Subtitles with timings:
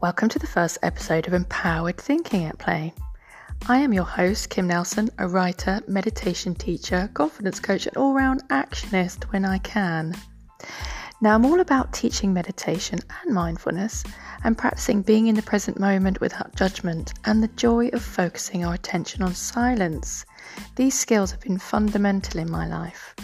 [0.00, 2.94] Welcome to the first episode of Empowered Thinking at Play.
[3.68, 8.46] I am your host, Kim Nelson, a writer, meditation teacher, confidence coach, and all round
[8.48, 10.14] actionist when I can.
[11.20, 14.04] Now, I'm all about teaching meditation and mindfulness
[14.44, 18.74] and practicing being in the present moment without judgment and the joy of focusing our
[18.74, 20.24] attention on silence.
[20.76, 23.16] These skills have been fundamental in my life.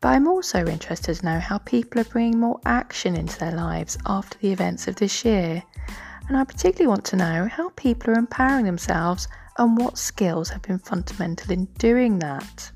[0.00, 3.98] But I'm also interested to know how people are bringing more action into their lives
[4.06, 5.62] after the events of this year.
[6.28, 10.62] And I particularly want to know how people are empowering themselves and what skills have
[10.62, 12.70] been fundamental in doing that.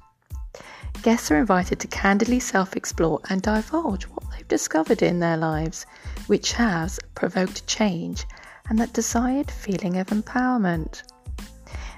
[1.03, 5.87] Guests are invited to candidly self explore and divulge what they've discovered in their lives,
[6.27, 8.27] which has provoked change
[8.69, 11.03] and that desired feeling of empowerment.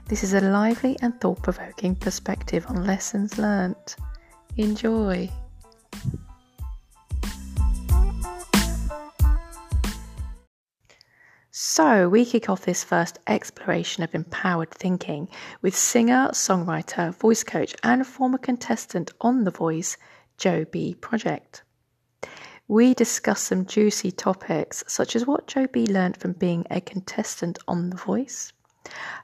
[0.06, 3.96] This is a lively and thought provoking perspective on lessons learnt.
[4.56, 5.30] Enjoy!
[11.64, 15.28] So, we kick off this first exploration of empowered thinking
[15.60, 19.96] with singer, songwriter, voice coach, and former contestant on The Voice,
[20.38, 20.96] Joe B.
[20.96, 21.62] Project.
[22.66, 27.60] We discuss some juicy topics, such as what Joe B learned from being a contestant
[27.68, 28.52] on The Voice,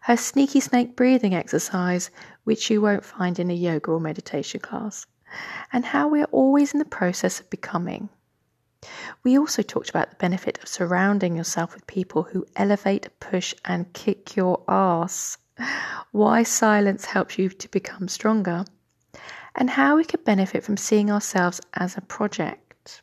[0.03, 2.09] her sneaky snake breathing exercise,
[2.45, 5.07] which you won't find in a yoga or meditation class,
[5.73, 8.09] and how we're always in the process of becoming.
[9.25, 13.93] We also talked about the benefit of surrounding yourself with people who elevate, push, and
[13.93, 15.39] kick your ass.
[16.13, 18.65] Why silence helps you to become stronger,
[19.55, 23.03] and how we could benefit from seeing ourselves as a project.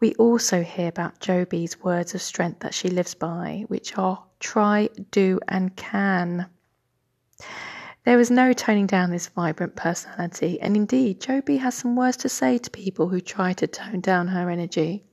[0.00, 4.22] We also hear about Joe B's words of strength that she lives by, which are
[4.38, 6.46] try, do, and can.
[8.08, 12.16] There was no toning down this vibrant personality, and indeed, Joe B has some words
[12.16, 15.04] to say to people who try to tone down her energy.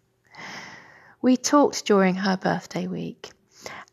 [1.22, 3.32] We talked during her birthday week,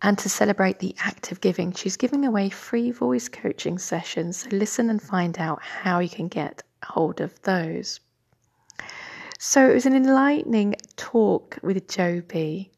[0.03, 4.37] and to celebrate the act of giving, she's giving away free voice coaching sessions.
[4.37, 7.99] So listen and find out how you can get hold of those.
[9.37, 12.71] So it was an enlightening talk with Joe B,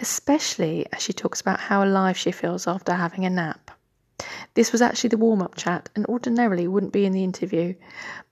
[0.00, 3.69] especially as she talks about how alive she feels after having a nap.
[4.54, 7.74] This was actually the warm up chat and ordinarily wouldn't be in the interview,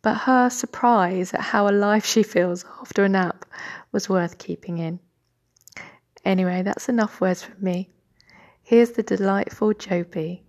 [0.03, 3.45] but her surprise at how alive she feels after a nap
[3.93, 5.01] was worth keeping in.
[6.25, 7.91] Anyway, that's enough words from me.
[8.63, 10.43] Here's the delightful Joe B.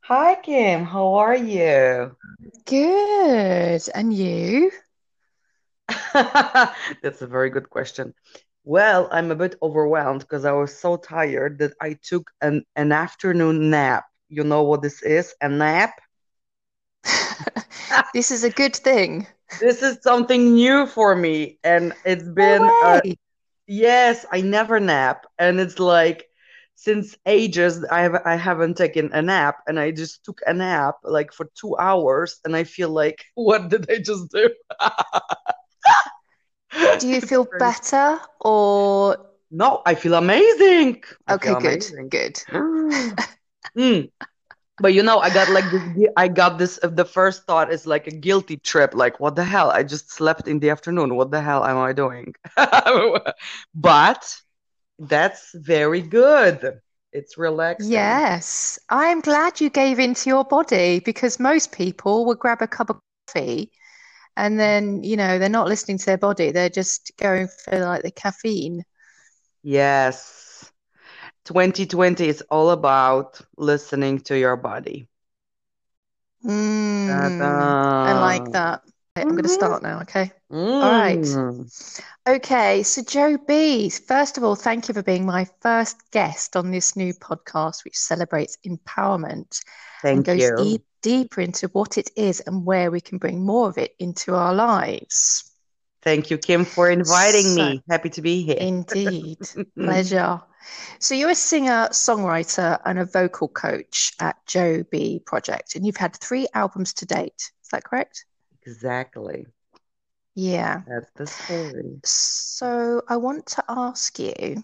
[0.00, 0.84] Hi, Kim.
[0.84, 2.16] How are you?
[2.64, 3.82] Good.
[3.94, 4.70] And you?
[6.12, 8.14] That's a very good question.
[8.68, 12.92] Well, I'm a bit overwhelmed because I was so tired that I took an, an
[12.92, 14.04] afternoon nap.
[14.28, 15.34] You know what this is?
[15.40, 15.94] A nap?
[18.12, 19.26] this is a good thing.
[19.60, 21.58] This is something new for me.
[21.64, 23.00] And it's been, No uh,
[23.66, 25.26] yes, I never nap.
[25.38, 26.26] And it's like,
[26.74, 30.96] since ages I have I haven't taken a nap and I just took a nap
[31.04, 34.50] like for two hours and I feel like what did I just do?
[36.98, 39.16] Do you feel better or
[39.50, 41.02] No, I feel amazing.
[41.26, 42.10] I okay, feel good, amazing.
[42.10, 42.42] good.
[43.76, 44.10] Mm.
[44.78, 45.82] But you know, I got like this.
[46.16, 46.78] I got this.
[46.82, 48.94] uh, The first thought is like a guilty trip.
[48.94, 49.70] Like, what the hell?
[49.70, 51.16] I just slept in the afternoon.
[51.16, 52.34] What the hell am I doing?
[53.74, 54.36] But
[54.98, 56.80] that's very good.
[57.12, 58.22] It's relaxing.
[58.28, 62.66] Yes, I'm glad you gave in to your body because most people would grab a
[62.68, 63.70] cup of coffee
[64.38, 66.52] and then, you know, they're not listening to their body.
[66.52, 68.84] They're just going for like the caffeine.
[69.62, 70.72] Yes.
[71.44, 75.08] 2020 is all about listening to your body.
[76.44, 78.82] Mm, I like that.
[79.16, 80.32] I'm going to start now, okay?
[80.80, 81.38] All right.
[81.46, 81.70] Mm.
[82.28, 86.70] Okay, so Joe B, first of all, thank you for being my first guest on
[86.70, 89.60] this new podcast, which celebrates empowerment
[90.12, 90.78] and Thank goes you.
[90.78, 94.34] e deeper into what it is and where we can bring more of it into
[94.34, 95.50] our lives.
[96.02, 97.82] Thank you, Kim, for inviting So, me.
[97.90, 98.56] Happy to be here.
[98.58, 99.38] indeed,
[99.76, 100.40] pleasure.
[101.00, 105.96] So, you're a singer, songwriter, and a vocal coach at Joe B Project, and you've
[105.96, 107.50] had three albums to date.
[107.62, 108.24] Is that correct?
[108.62, 109.46] Exactly.
[110.34, 110.82] Yeah.
[110.86, 112.00] That's the story.
[112.04, 114.62] So, I want to ask you,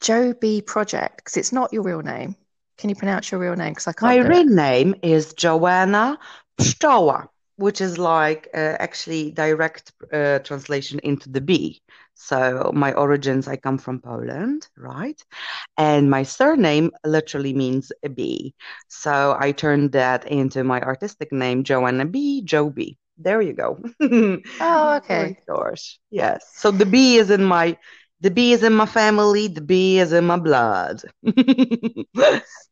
[0.00, 2.36] Joe B Project, because it's not your real name.
[2.78, 3.70] Can you pronounce your real name?
[3.72, 6.18] Because I can't My real name is Joanna
[6.58, 11.82] Pszczoła, which is like uh, actually direct uh, translation into the bee.
[12.14, 15.20] So my origins, I come from Poland, right?
[15.78, 18.54] And my surname literally means a bee.
[18.88, 22.98] So I turned that into my artistic name, Joanna B, Joe B.
[23.18, 23.78] There you go.
[24.60, 25.36] Oh, okay.
[25.48, 26.50] Gosh, yes.
[26.54, 27.76] So the B is in my
[28.22, 29.48] the B is in my family.
[29.48, 31.02] The B is in my blood.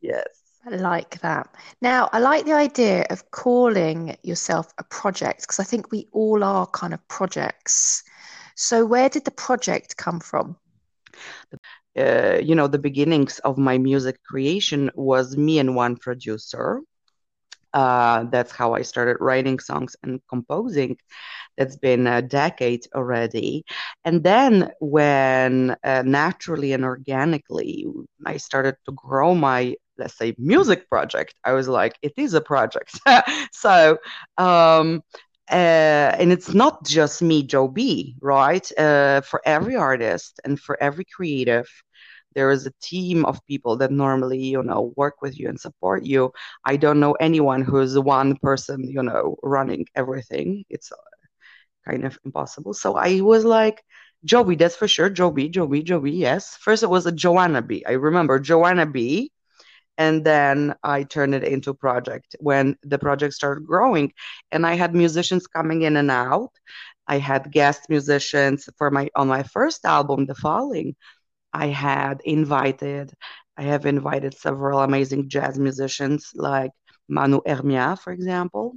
[0.00, 0.26] yes.
[0.64, 1.52] I like that.
[1.82, 6.44] Now, I like the idea of calling yourself a project because I think we all
[6.44, 8.05] are kind of projects.
[8.55, 10.56] So, where did the project come from?
[11.99, 16.81] Uh, you know, the beginnings of my music creation was me and one producer.
[17.73, 20.96] Uh, that's how I started writing songs and composing.
[21.61, 23.65] That's been a decade already.
[24.05, 27.87] And then, when uh, naturally and organically
[28.27, 32.41] I started to grow my let's say music project i was like it is a
[32.41, 32.99] project.
[33.53, 33.99] So
[34.39, 35.03] um
[35.51, 38.67] uh, and it's not just me joe b right?
[38.79, 41.69] Uh, for every artist and for every creative
[42.35, 46.05] there is a team of people that normally you know work with you and support
[46.05, 46.33] you.
[46.65, 50.65] I don't know anyone who's one person you know running everything.
[50.71, 50.93] It's
[51.87, 53.82] kind of impossible so i was like
[54.25, 57.93] joey that's for sure joey joey joey yes first it was a joanna b i
[57.93, 59.31] remember joanna b
[59.99, 64.15] and then I turned it into project when the project started growing
[64.50, 66.53] and I had musicians coming in and out.
[67.06, 70.97] I had guest musicians for my on my first album, The Falling.
[71.53, 73.12] I had invited,
[73.59, 76.71] I have invited several amazing jazz musicians like
[77.09, 78.77] Manu Hermia, for example.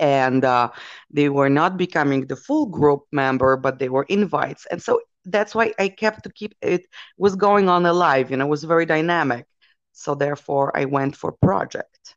[0.00, 0.70] And uh,
[1.10, 4.66] they were not becoming the full group member, but they were invites.
[4.70, 6.86] And so that's why I kept to keep it
[7.18, 9.46] was going on alive, you know, it was very dynamic.
[9.92, 12.16] So therefore, I went for project.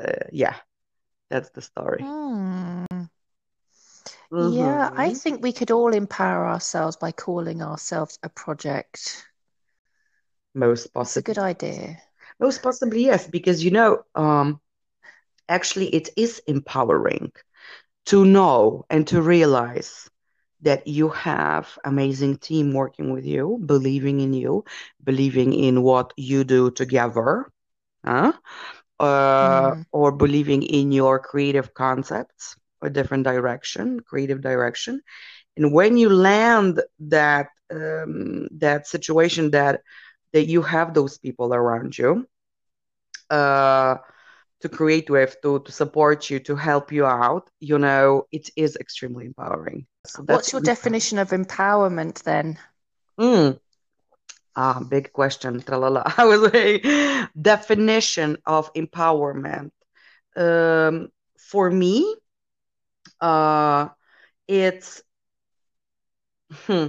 [0.00, 0.54] Uh, yeah,
[1.30, 2.06] that's the story.
[2.06, 3.04] Hmm.
[4.38, 9.26] Yeah, I hmm think we could all empower ourselves by calling ourselves a project.
[10.54, 12.00] Most It's a good idea.
[12.40, 14.60] most possibly yes, because you know, um,
[15.48, 17.32] actually, it is empowering
[18.06, 20.08] to know and to realize
[20.62, 24.64] that you have amazing team working with you, believing in you,
[25.02, 27.46] believing in what you do together,
[28.04, 28.32] huh?
[29.00, 29.84] uh, Mm.
[29.92, 35.00] or believing in your creative concepts a different direction, creative direction.
[35.56, 39.80] And when you land that um, that situation that
[40.32, 42.26] that you have those people around you
[43.30, 43.96] uh,
[44.60, 48.76] to create with, to to support you, to help you out, you know, it is
[48.76, 49.86] extremely empowering.
[50.06, 52.58] So What's your definition of empowerment then?
[53.18, 53.58] Mm,
[54.56, 55.60] ah, big question.
[55.60, 56.02] Tralala.
[56.18, 59.70] I was like, definition of empowerment.
[60.36, 61.08] Um,
[61.38, 62.14] for me,
[63.20, 63.88] uh,
[64.48, 65.02] it's
[66.66, 66.86] hmm,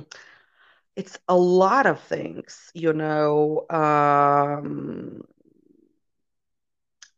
[0.96, 3.66] it's a lot of things, you know.
[3.70, 5.22] Um,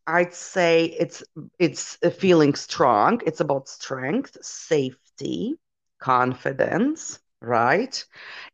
[0.07, 1.24] I'd say it's
[1.59, 3.21] it's feeling strong.
[3.25, 5.56] It's about strength, safety,
[6.00, 8.04] confidence, right?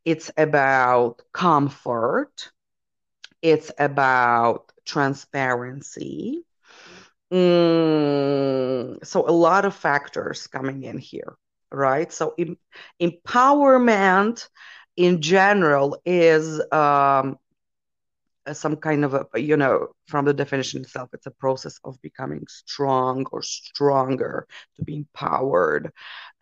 [0.05, 2.51] It's about comfort.
[3.41, 6.45] It's about transparency.
[7.33, 11.35] Mm, so a lot of factors coming in here,
[11.71, 12.11] right?
[12.11, 12.57] So em
[13.01, 14.47] empowerment
[14.97, 17.37] in general is um,
[18.51, 22.45] some kind of a, you know, from the definition itself, it's a process of becoming
[22.47, 25.91] strong or stronger to be empowered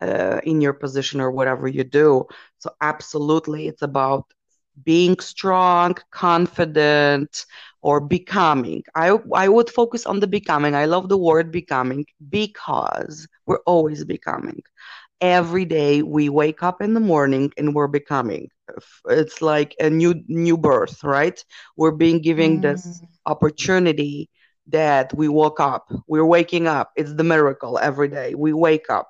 [0.02, 2.26] uh, in your position or whatever you do.
[2.60, 4.26] So absolutely, it's about
[4.84, 7.46] being strong, confident,
[7.82, 8.84] or becoming.
[8.96, 10.76] I I would focus on the becoming.
[10.76, 14.62] I love the word becoming because we're always becoming.
[15.22, 18.50] Every day we wake up in the morning and we're becoming.
[19.10, 21.44] It's like a new new birth, right?
[21.78, 23.08] We're being given this Mm.
[23.26, 24.30] opportunity
[24.68, 25.88] that we woke up.
[26.08, 26.92] We're waking up.
[26.96, 28.34] It's the miracle every day.
[28.36, 29.10] We wake up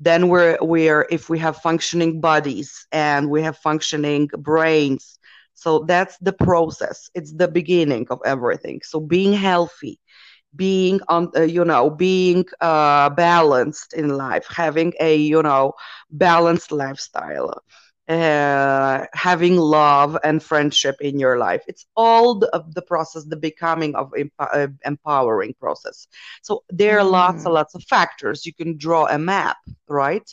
[0.00, 5.18] then we're we're if we have functioning bodies and we have functioning brains
[5.54, 9.98] so that's the process it's the beginning of everything so being healthy
[10.54, 15.72] being on uh, you know being uh, balanced in life having a you know
[16.10, 17.62] balanced lifestyle
[18.08, 21.62] uh, having love and friendship in your life.
[21.66, 26.06] It's all the, of the process the becoming of emp- uh, empowering process.
[26.42, 27.54] So there are lots and Mm.
[27.54, 28.44] lots of factors.
[28.46, 29.56] You can draw a map
[29.88, 30.28] right?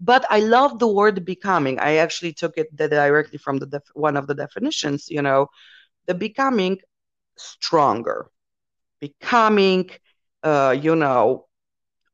[0.00, 1.78] But i love the word becoming.
[1.78, 5.48] I actually took it directly from the def- one of the definitions you know.
[6.06, 6.78] The becoming
[7.36, 8.30] stronger
[9.04, 9.90] becoming,
[10.42, 11.46] uh, you know,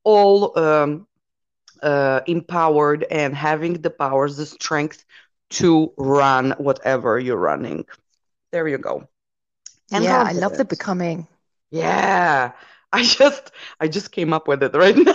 [0.05, 1.07] all um,
[1.83, 5.05] uh, empowered and having the powers, the strength
[5.51, 7.85] to run whatever you're running.
[8.53, 9.09] There you go.
[9.93, 11.27] And Yeah, I love the becoming.
[11.71, 12.53] Yeah.
[12.93, 15.15] I just I just came up with it right now.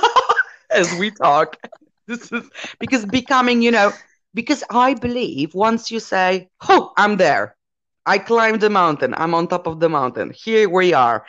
[0.72, 1.58] as we talk.
[2.08, 3.94] This is because becoming, you know,
[4.34, 7.56] because I believe once you say, "Oh, I'm there.
[8.06, 9.14] I climbed the mountain.
[9.16, 10.32] I'm on top of the mountain.
[10.36, 11.26] Here we are."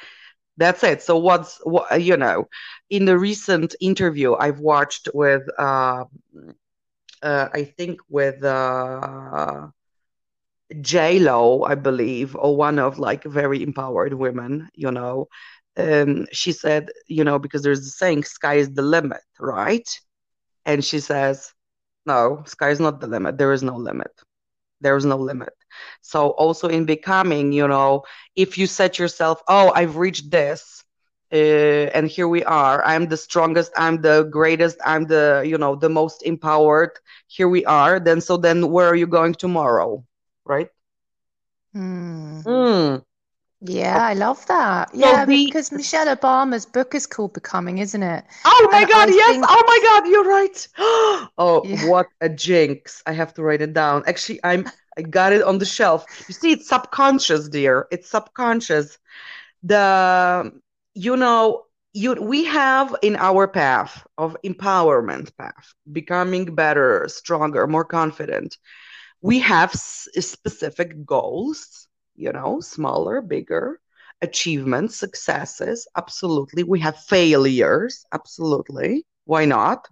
[0.56, 1.02] That's it.
[1.02, 2.48] So what's what you know,
[2.90, 6.04] in the recent interview I've watched with uh,
[7.22, 9.68] uh I think with uh
[10.80, 15.28] J Lo, I believe, or one of like very empowered women, you know,
[15.76, 19.88] um, she said, you know, because there's a saying, sky is the limit, right?
[20.66, 21.52] And she says,
[22.06, 23.38] no, sky is not the limit.
[23.38, 24.10] There is no limit.
[24.80, 25.52] There is no limit.
[26.00, 28.04] So also in becoming, you know,
[28.34, 30.84] if you set yourself, oh, I've reached this,
[31.32, 32.84] uh, and here we are.
[32.84, 33.72] I'm the strongest.
[33.76, 34.78] I'm the greatest.
[34.84, 36.92] I'm the, you know, the most empowered.
[37.26, 37.98] Here we are.
[37.98, 40.04] Then so then where are you going tomorrow?
[40.44, 40.68] Right?
[41.74, 42.44] Mm.
[42.44, 43.02] Mm.
[43.60, 44.90] Yeah, I love that.
[44.94, 48.24] Yeah, the, because Michelle Obama's book is called Becoming, isn't it?
[48.44, 49.30] Oh my and God, I yes.
[49.30, 49.44] Think...
[49.48, 50.68] Oh my God, you're right.
[51.38, 51.88] oh, yeah.
[51.88, 53.02] what a jinx.
[53.06, 54.04] I have to write it down.
[54.06, 54.68] Actually, I'm
[54.98, 56.06] I got it on the shelf.
[56.28, 57.86] You see, it's subconscious, dear.
[57.90, 58.98] It's subconscious.
[59.62, 60.52] The
[60.94, 67.84] you know, you we have in our path of empowerment path, becoming better, stronger, more
[67.84, 68.56] confident.
[69.22, 73.80] We have s- specific goals you know, smaller, bigger
[74.22, 75.86] achievements, successes.
[75.96, 76.62] Absolutely.
[76.64, 78.06] We have failures.
[78.12, 79.06] Absolutely.
[79.26, 79.88] Why not?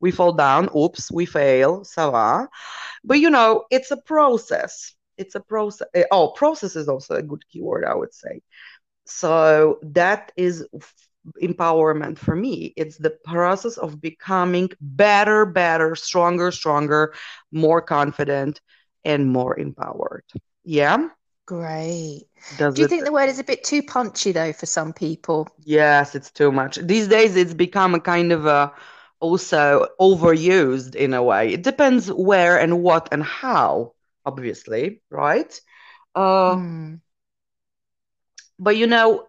[0.00, 0.68] We fall down.
[0.76, 1.80] Oops, we fail.
[1.80, 2.48] Ça va.
[3.04, 4.94] But, you know, it's a process.
[5.16, 5.88] It's a process.
[5.94, 8.42] Eh, oh, process is also a good keyword, I would say.
[9.06, 10.66] So that is
[11.42, 12.72] empowerment for me.
[12.76, 17.14] It's the process of becoming better, better, stronger, stronger,
[17.52, 18.60] more confident,
[19.04, 20.24] and more empowered.
[20.64, 21.08] Yeah.
[21.46, 22.26] Great.
[22.54, 24.92] Does Do you it, think the word is a bit too punchy though for some
[24.92, 25.48] people?
[25.64, 26.76] Yes, it's too much.
[26.76, 28.72] These days it's become a kind of a
[29.20, 31.52] also overused in a way.
[31.52, 33.94] It depends where and what and how,
[34.24, 35.60] obviously, right?
[36.14, 37.00] Uh, mm.
[38.58, 39.28] But you know,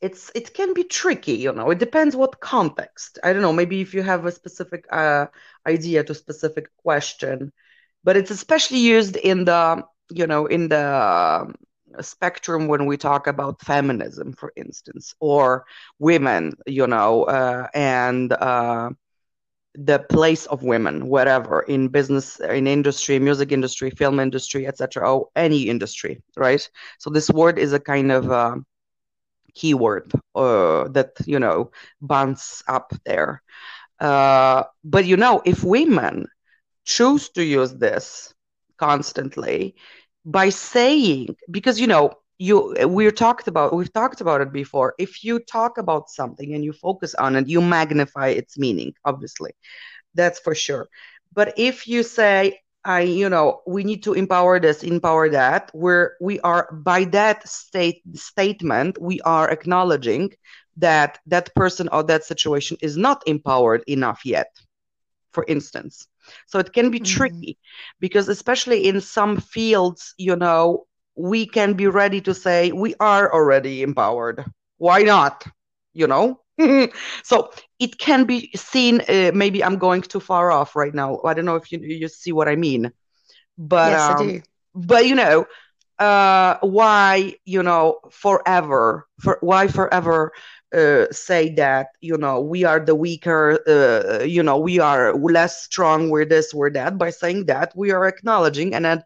[0.00, 1.34] it's it can be tricky.
[1.34, 3.18] You know, it depends what context.
[3.22, 3.52] I don't know.
[3.52, 5.26] Maybe if you have a specific uh,
[5.66, 7.52] idea to specific question,
[8.04, 11.54] but it's especially used in the you know, in the
[12.00, 15.64] spectrum when we talk about feminism, for instance, or
[15.98, 18.90] women, you know, uh, and uh,
[19.74, 25.28] the place of women, whatever, in business, in industry, music industry, film industry, etc., or
[25.34, 26.68] any industry, right?
[26.98, 28.56] So this word is a kind of uh,
[29.54, 31.70] keyword uh, that you know
[32.00, 33.42] bounce up there.
[33.98, 36.26] Uh, but you know, if women
[36.84, 38.34] choose to use this
[38.76, 39.76] constantly,
[40.24, 44.94] by saying because you know you we're talked about we've talked about it before.
[44.98, 49.52] If you talk about something and you focus on it you magnify its meaning obviously.
[50.14, 50.88] That's for sure.
[51.32, 56.16] But if you say i you know we need to empower this empower that where
[56.20, 60.32] we are by that state statement we are acknowledging
[60.76, 64.48] that that person or that situation is not empowered enough yet.
[65.32, 66.06] For instance
[66.46, 67.16] so it can be mm-hmm.
[67.16, 67.58] tricky
[68.00, 70.86] because, especially in some fields, you know,
[71.16, 74.44] we can be ready to say we are already empowered.
[74.78, 75.46] Why not?
[75.92, 76.40] You know?
[77.24, 79.00] so it can be seen.
[79.08, 81.20] Uh, maybe I'm going too far off right now.
[81.24, 82.92] I don't know if you you see what I mean,
[83.58, 84.42] but yes, um, I do.
[84.74, 85.46] But you know,
[85.98, 89.06] uh, why you know forever?
[89.20, 90.32] For why forever?
[90.72, 95.62] Uh, say that you know we are the weaker uh, you know we are less
[95.62, 99.04] strong we're this we're that by saying that we are acknowledging and a,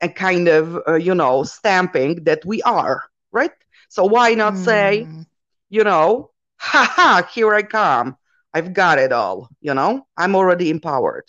[0.00, 3.52] a kind of uh, you know stamping that we are right
[3.88, 4.64] so why not mm.
[4.64, 5.22] say hmm.
[5.68, 8.16] you know ha ha here i come
[8.54, 11.24] i've got it all you know i'm already empowered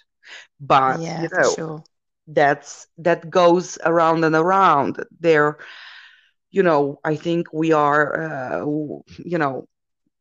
[0.59, 1.83] but yeah, you know sure.
[2.27, 5.57] that's that goes around and around there
[6.51, 8.59] you know i think we are uh,
[9.17, 9.67] you know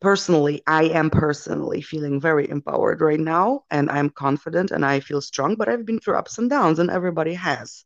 [0.00, 5.20] personally i am personally feeling very empowered right now and i'm confident and i feel
[5.20, 7.84] strong but i've been through ups and downs and everybody has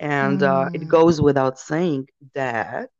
[0.00, 0.48] and mm.
[0.48, 0.88] uh, it mm.
[0.88, 2.90] goes without saying that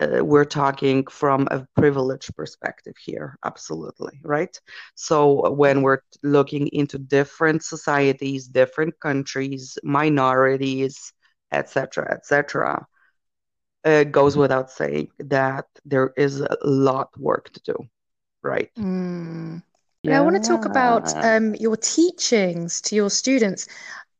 [0.00, 4.60] uh, we're talking from a privileged perspective here absolutely right
[4.96, 11.12] so when we're looking into different societies different countries minorities
[11.52, 12.84] etc etc
[13.84, 17.76] it goes without saying that there is a lot work to do
[18.42, 19.62] right mm.
[20.02, 20.18] yeah.
[20.18, 23.66] i want to talk about um, your teachings to your students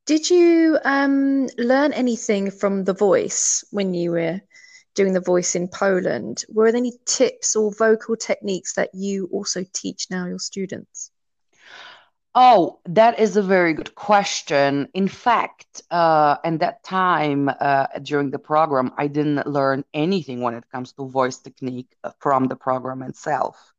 [0.06, 4.40] did you um, learn anything from the voice when you were
[4.94, 6.44] doing the voice in Poland.
[6.48, 11.10] Were there any tips or vocal techniques that you also teach now your students?
[12.36, 14.88] Oh, that is a very good question.
[14.92, 20.54] In fact, uh, and that time uh, during the program, I didn't learn anything when
[20.54, 23.72] it comes to voice technique uh, from the program itself.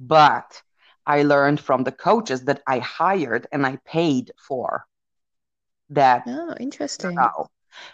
[0.00, 0.62] But
[1.06, 4.86] I learned from the coaches that I hired and I paid for.
[5.90, 7.14] That oh, interesting.
[7.14, 7.48] Now.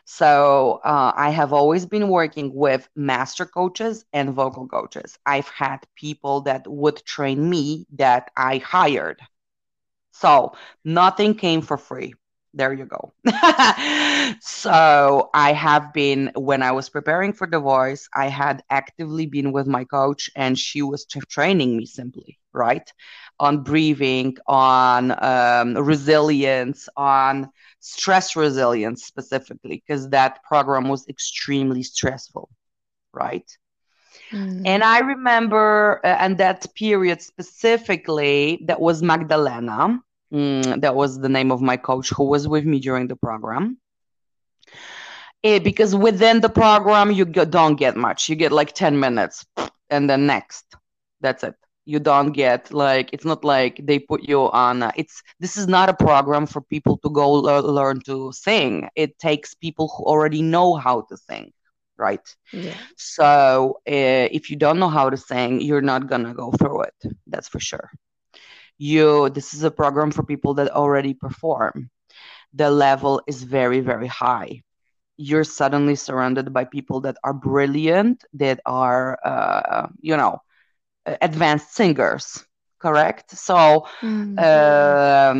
[0.04, 5.18] So uh, I have always been working with master coaches and vocal coaches.
[5.26, 9.20] I've had people that would train me that I hired
[10.14, 10.54] so
[10.84, 12.14] nothing came for free.
[12.56, 13.12] There you go.
[14.40, 19.52] so I have been, when I was preparing for the voice, I had actively been
[19.52, 22.88] with my coach and she was training me simply, right?
[23.40, 32.48] On breathing, on um, resilience, on stress resilience specifically, because that program was extremely stressful,
[33.12, 33.50] right?
[34.34, 34.66] Mm.
[34.66, 40.02] And I remember, uh, and that period specifically, that was Magdalena.
[40.32, 43.78] Mm, that was the name of my coach who was with me during the program.
[45.44, 48.28] It, eh, because within the program, you get, don't get much.
[48.28, 49.46] You get like 10 minutes
[49.90, 50.64] and then next.
[51.20, 51.54] That's it.
[51.84, 55.68] You don't get like, it's not like they put you on, a, it's, this is
[55.68, 58.88] not a program for people to go learn to sing.
[58.96, 61.52] It takes people who already know how to sing
[61.98, 62.24] right?
[62.52, 62.76] Yeah.
[62.96, 66.94] So uh, if you don't know how to sing, you're not gonna go through it.
[67.26, 67.90] That's for sure.
[68.78, 71.90] You this is a program for people that already perform.
[72.54, 74.62] The level is very very high.
[75.16, 80.40] You're suddenly surrounded by people that are brilliant, that are uh, you know
[81.06, 82.44] advanced singers
[82.84, 83.26] correct?
[83.48, 83.58] So
[84.02, 84.38] mm.
[84.48, 85.34] uh,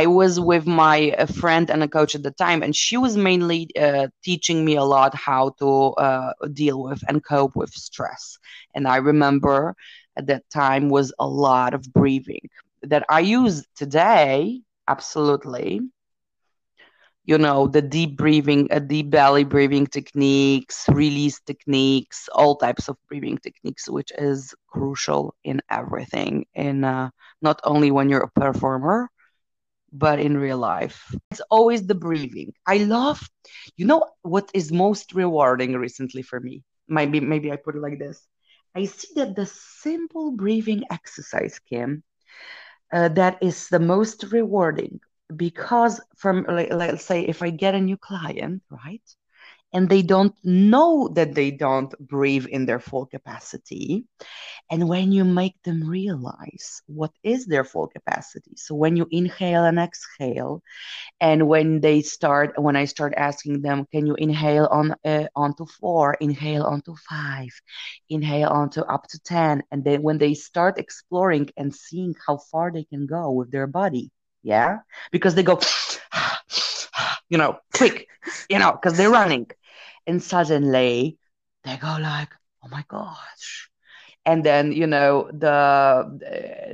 [0.00, 0.98] i was with my
[1.40, 4.86] friend and a coach at the time and she was mainly uh, teaching me a
[4.96, 5.70] lot how to
[6.06, 8.22] uh, deal with and cope with stress.
[8.74, 9.58] And i remember
[10.18, 12.46] at that time was a lot of breathing
[12.92, 14.60] that i use today
[14.94, 15.68] absolutely
[17.24, 22.96] you know the deep breathing uh, deep belly breathing techniques release techniques all types of
[23.08, 27.10] breathing techniques which is crucial in everything in uh,
[27.42, 29.08] not only when you're a performer
[29.92, 31.14] but in real life.
[31.30, 32.52] It's always the breathing.
[32.66, 33.20] I love
[33.76, 36.62] you know what is most rewarding recently for me?
[36.88, 38.26] Maybe maybe i put it like this.
[38.74, 42.02] I see that the simple breathing exercise kim
[42.92, 45.00] uh, that is the most rewarding
[45.36, 49.02] because from like, let's say if i get a new client right
[49.72, 54.04] and they don't know that they don't breathe in their full capacity
[54.70, 59.64] and when you make them realize what is their full capacity so when you inhale
[59.64, 60.62] and exhale
[61.20, 65.66] and when they start when i start asking them can you inhale on uh, onto
[65.66, 67.48] 4 inhale onto 5
[68.08, 72.70] inhale onto up to 10 and then when they start exploring and seeing how far
[72.70, 74.10] they can go with their body
[74.44, 74.78] yeah?
[75.12, 75.58] Because they go
[77.30, 78.08] you know quick
[78.50, 79.48] you know because they're running.
[80.06, 81.18] And suddenly
[81.64, 82.30] they go like
[82.64, 83.70] oh my gosh.
[84.26, 86.04] And then you know the uh,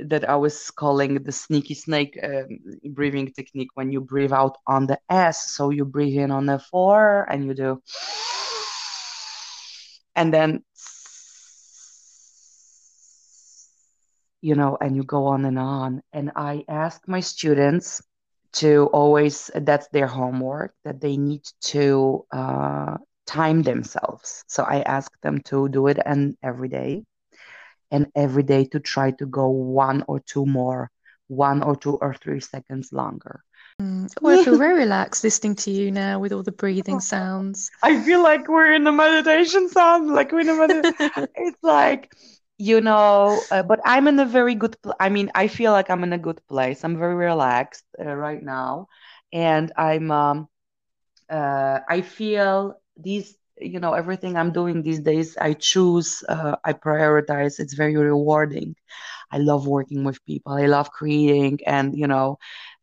[0.07, 2.59] that i was calling the sneaky snake um,
[2.93, 6.59] breathing technique when you breathe out on the s so you breathe in on the
[6.59, 7.81] four and you do
[10.15, 10.63] and then
[14.41, 16.01] you know, and you go on and on.
[16.13, 18.01] And I ask my students
[18.53, 24.43] to always, that's their homework, that they need to uh, time themselves.
[24.47, 27.03] So I ask them to do it and every day
[27.91, 30.89] and every day to try to go one or two more,
[31.27, 33.43] one or two or three seconds longer.
[33.81, 34.11] Mm.
[34.23, 37.71] Oh, I feel very relaxed listening to you now with all the breathing sounds.
[37.83, 40.93] I feel like we're in a meditation sound, like we're in a med-
[41.35, 42.11] it's like
[42.61, 45.89] you know uh, but i'm in a very good pl- i mean i feel like
[45.89, 46.83] i'm in a good place.
[46.83, 48.87] I'm very relaxed uh, right now.
[49.33, 50.47] And i'm um
[51.29, 56.73] uh, i feel these you know everything i'm doing these days i choose uh, i
[56.73, 57.59] prioritize.
[57.59, 58.75] It's very rewarding.
[59.31, 60.53] I love working with people.
[60.53, 62.37] I love creating and you know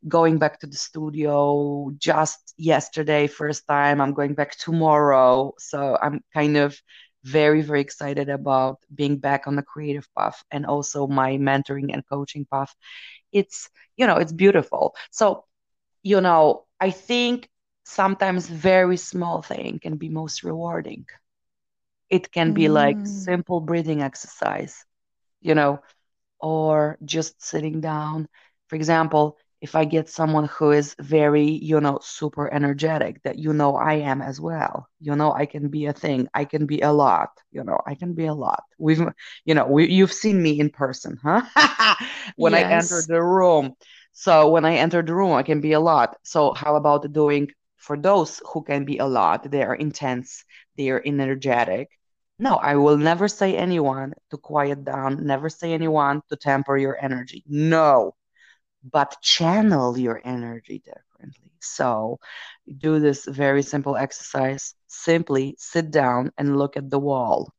[0.08, 1.90] going back to the studio.
[1.98, 5.52] Just yesterday first time i'm going back tomorrow.
[5.58, 6.80] So i'm kind of
[7.24, 12.02] very very excited about being back on the creative path and also my mentoring and
[12.08, 12.74] coaching path.
[13.32, 14.94] It's you know it's beautiful.
[15.10, 15.44] So
[16.02, 17.48] you know i think
[17.84, 21.06] sometimes very small thing can be most rewarding.
[22.10, 22.70] It can be mm.
[22.70, 24.84] like simple breathing exercise
[25.40, 25.80] you know
[26.40, 28.28] or just sitting down.
[28.68, 33.52] For example if I get someone who is very, you know, super energetic, that you
[33.52, 34.88] know I am as well.
[35.00, 36.28] You know, I can be a thing.
[36.32, 37.30] I can be a lot.
[37.50, 38.62] You know, I can be a lot.
[38.78, 39.02] We've,
[39.44, 41.42] you know, we, you've seen me in person, huh?
[42.36, 42.62] when yes.
[42.62, 43.74] I enter the room.
[44.12, 46.16] So when I enter the room, I can be a lot.
[46.22, 49.50] So how about doing for those who can be a lot?
[49.50, 50.44] They are intense.
[50.76, 51.88] They are energetic.
[52.38, 55.26] No, I will never say anyone to quiet down.
[55.26, 57.42] Never say anyone to temper your energy.
[57.48, 58.14] No
[58.82, 61.50] but channel your energy differently.
[61.60, 62.18] So,
[62.78, 64.74] do this very simple exercise.
[64.86, 67.52] Simply sit down and look at the wall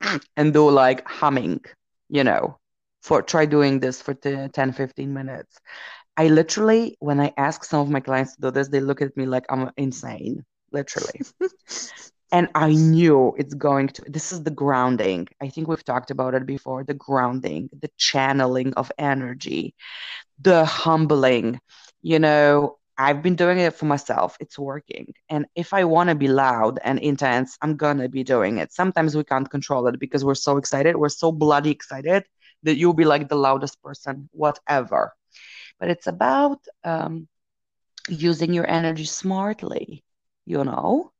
[0.36, 1.60] and do like humming,
[2.08, 2.58] you know,
[3.02, 5.58] for try doing this for 10, 15 minutes.
[6.16, 9.16] I literally, when I ask some of my clients to do this, they look at
[9.16, 11.20] me like I'm insane, literally.
[12.32, 14.02] and I knew it's going to.
[14.06, 15.28] This is the grounding.
[15.40, 19.74] I think we've talked about it before the grounding, the channeling of energy
[20.40, 21.60] the humbling,
[22.02, 24.36] you know, I've been doing it for myself.
[24.40, 25.14] It's working.
[25.28, 28.72] And if I want to be loud and intense, I'm going to be doing it.
[28.72, 30.96] Sometimes we can't control it because we're so excited.
[30.96, 32.24] We're so bloody excited
[32.62, 35.14] that you'll be like the loudest person, whatever.
[35.78, 37.28] But it's about um,
[38.08, 40.04] using your energy smartly,
[40.46, 41.12] you know?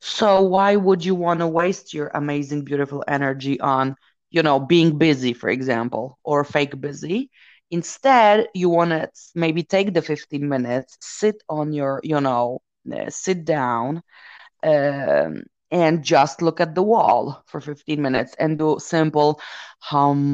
[0.00, 3.96] So why would you want to waste your amazing, beautiful energy on,
[4.30, 7.30] you know, being busy, for example, or fake busy?
[7.70, 12.60] Instead, you want to maybe take the 15 minutes, sit on your, you know,
[12.92, 14.02] uh, sit down
[14.62, 19.40] um, and just look at the wall for 15 minutes and do simple
[19.78, 20.30] hum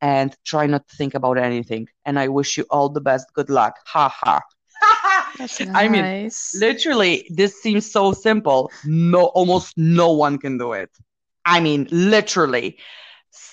[0.00, 1.88] and try not to think about anything.
[2.04, 3.26] And I wish you all the best.
[3.34, 3.74] Good luck.
[3.86, 4.40] Ha ha.
[5.38, 5.60] Nice.
[5.74, 6.10] I mean,
[6.54, 8.70] literally, this seems so simple.
[8.84, 10.90] No, almost no one can do it.
[11.44, 12.78] I mean, literally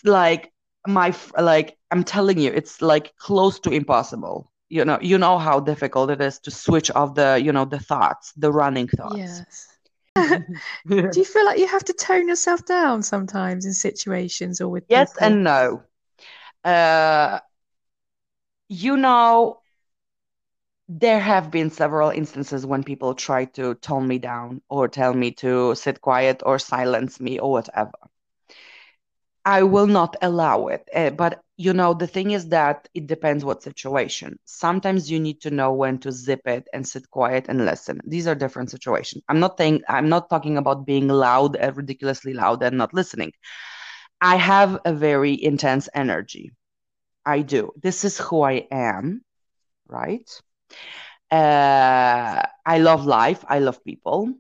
[0.04, 0.52] like
[0.88, 4.52] my like i'm telling you it's like close to impossible.
[4.70, 7.80] You know you know how difficult it is to switch off the you know the
[7.80, 9.18] thoughts the running thoughts.
[9.18, 9.68] Yes.
[10.16, 14.88] Do you feel like you have to tone yourself down sometimes in situations or with
[14.88, 15.28] yes people?
[15.28, 15.84] and no.
[16.64, 17.40] Uh
[18.70, 19.62] you know
[20.90, 25.32] there have been several instances when people try to tone me down or tell me
[25.32, 27.92] to sit quiet or silence me or whatever
[29.46, 30.88] I will not allow it.
[30.94, 34.38] Uh, but you know, the thing is that it depends what situation.
[34.46, 38.00] Sometimes you need to know when to zip it and sit quiet and listen.
[38.06, 39.24] These are different situations.
[39.30, 43.32] I'm not saying I'm not talking about being loud and ridiculously loud and not listening.
[44.22, 46.52] I have a very intense energy.
[47.26, 47.72] I do.
[47.82, 49.24] This is who I am,
[49.88, 50.30] right?
[51.32, 53.44] Uh, I love life.
[53.48, 54.34] I love people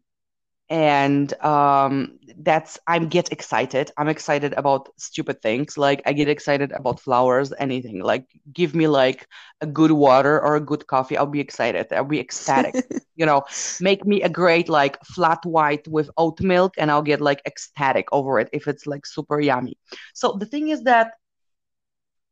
[0.72, 3.92] and um, that's i get excited.
[3.98, 5.78] I'm excited about stupid things.
[5.78, 8.02] Like i get excited about flowers anything.
[8.02, 9.28] Like give me like
[9.62, 11.94] a good water or a good coffee i'll be excited.
[11.94, 12.78] I'll be ecstatic.
[13.18, 13.44] You know
[13.80, 18.08] make me a great like flat white with oat milk and i'll get like ecstatic
[18.12, 19.78] over it if it's like super yummy.
[20.14, 21.14] So the thing is that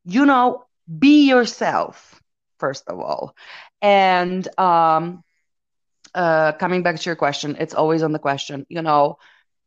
[0.06, 0.66] you know
[1.00, 2.22] be yourself
[2.60, 3.36] first of all.
[3.82, 5.24] And um
[6.14, 8.66] uh, coming back to your question, it's always on the question.
[8.70, 9.18] You know,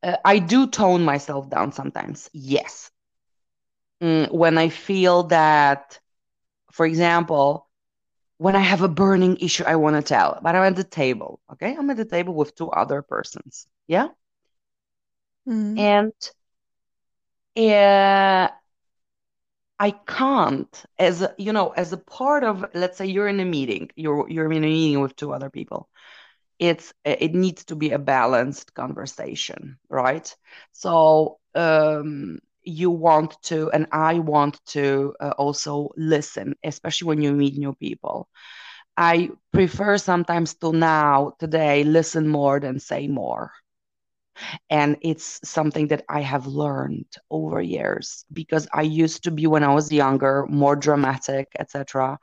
[0.03, 2.29] uh, I do tone myself down sometimes.
[2.33, 2.91] Yes.
[4.03, 5.99] Mm, when I feel that,
[6.73, 7.69] for example,
[8.39, 11.41] when I have a burning issue I want to tell, but I'm at the table,
[11.53, 11.77] okay?
[11.79, 13.69] I'm at the table with two other persons.
[13.87, 14.09] Yeah.
[15.49, 15.79] Mm.
[15.79, 16.13] And
[17.57, 18.49] uh,
[19.79, 23.45] I can't, as a, you know, as a part of, let's say you're in a
[23.45, 25.89] meeting, you're you're in a meeting with two other people
[26.63, 30.35] it's it needs to be a balanced conversation right?
[30.73, 37.33] So um, you want to and i want to uh, also listen especially when you
[37.33, 38.29] meet new people.
[38.97, 43.53] I prefer sometimes to now today listen more than say more.
[44.71, 49.65] And it's something that i have learned over years because i used to be when
[49.65, 52.19] i was younger more dramatic etc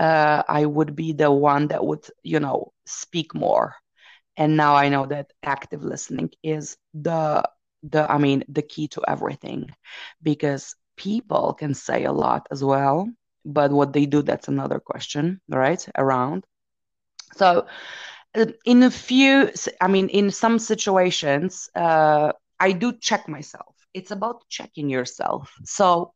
[0.00, 3.76] uh, I would be the one that would, you know, speak more.
[4.36, 7.44] And now I know that active listening is the
[7.82, 9.70] the I mean the key to everything,
[10.22, 13.08] because people can say a lot as well,
[13.44, 15.86] but what they do that's another question, right?
[15.96, 16.44] Around.
[17.36, 17.66] So
[18.64, 23.74] in a few, I mean, in some situations, uh, I do check myself.
[23.94, 25.52] It's about checking yourself.
[25.64, 26.12] So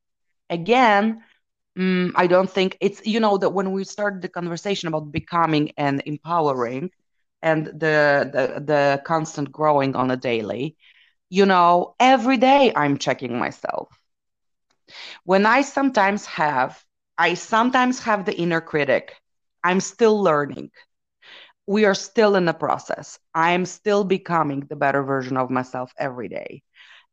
[0.50, 1.22] again,
[1.78, 5.72] Mm, I don't think it's, you know, that when we started the conversation about becoming
[5.76, 6.90] and empowering
[7.42, 10.76] and the, the, the constant growing on a daily,
[11.30, 13.88] you know, every day I'm checking myself.
[15.24, 16.82] when I sometimes have,
[17.18, 19.14] I sometimes have the inner critic.
[19.62, 20.70] I'm still learning.
[21.66, 23.18] We are still in the process.
[23.34, 26.62] I'm still becoming the better version of myself every day.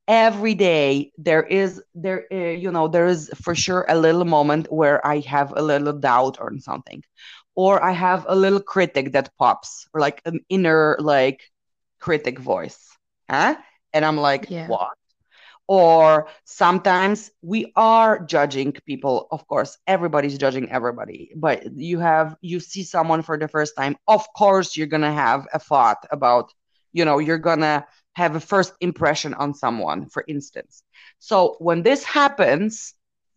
[0.08, 4.72] Every day there is there uh, you know there is for sure a little moment
[4.72, 7.04] where I have a little doubt on something
[7.56, 11.42] or I have a little critic that pops or like an inner like
[12.00, 12.80] critic voice.
[13.30, 13.56] Huh?
[13.94, 14.68] And I'm like, yeah.
[14.68, 14.90] what?
[15.68, 22.60] or sometimes we are judging people of course everybody's judging everybody but you have you
[22.60, 26.52] see someone for the first time of course you're gonna have a thought about
[26.92, 30.84] you know you're gonna have a first impression on someone for instance.
[31.20, 32.94] So when this happens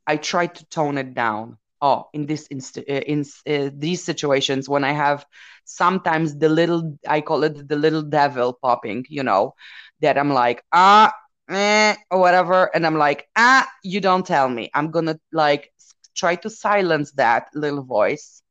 [0.07, 1.59] i try to tone it down.
[1.81, 5.27] Oh in this inst- uh, in uh, these situations when i have
[5.65, 9.55] sometimes the little i call it the little devil popping you know
[10.01, 11.13] that i'm like ah
[11.51, 14.71] eh, or whatever and i'm like ah you don't tell me.
[14.75, 15.73] I'm gonna like
[16.17, 18.43] try to silence that little voice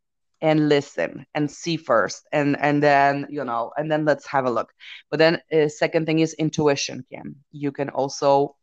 [0.44, 4.52] and listen and see first and and then you know and then let's have a
[4.52, 4.74] look.
[5.12, 7.38] But then uh, second thing is intuition kim.
[7.52, 8.56] You can also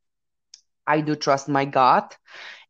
[0.87, 2.17] i do trust my gut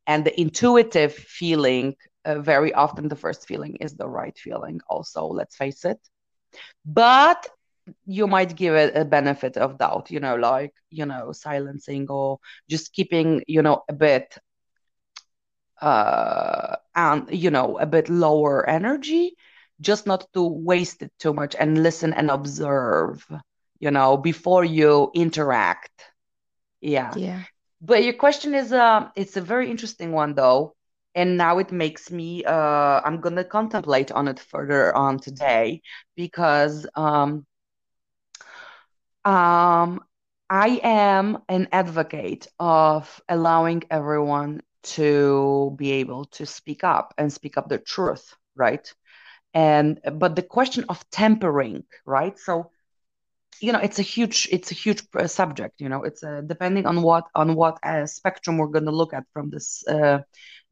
[0.06, 1.94] and the intuitive feeling
[2.24, 5.98] uh, very often the first feeling is the right feeling also let's face it.
[6.84, 7.46] But
[8.06, 12.38] you might give it a benefit of doubt you know like you know silencing or
[12.68, 14.38] just keeping you know a bit
[15.80, 19.34] uh and you know a bit lower energy
[19.80, 23.26] just not to waste it too much and listen and observe
[23.80, 25.90] you know before you interact.
[26.80, 27.16] Yeah.
[27.16, 27.44] Yeah.
[27.80, 30.74] But your question is uh it's a very interesting one though
[31.14, 35.80] and now it makes me uh i'm gonna contemplate on it further on today
[36.16, 37.44] because um
[39.24, 40.00] um,
[40.48, 47.56] I am an advocate of allowing everyone to be able to speak up and speak
[47.56, 48.92] up the truth, right?
[49.54, 52.38] And but the question of tempering, right?
[52.38, 52.70] So,
[53.60, 55.80] you know, it's a huge, it's a huge uh, subject.
[55.80, 58.92] You know, it's a, uh, depending on what on what uh, spectrum we're going to
[58.92, 59.84] look at from this.
[59.86, 60.20] Uh,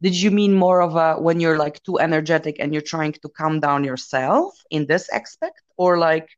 [0.00, 3.28] did you mean more of a when you're like too energetic and you're trying to
[3.28, 6.28] calm down yourself in this aspect, or like